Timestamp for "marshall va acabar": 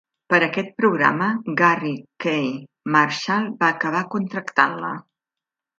2.97-4.05